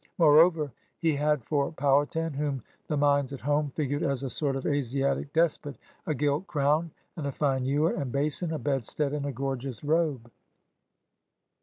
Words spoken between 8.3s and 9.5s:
a bedstead, and a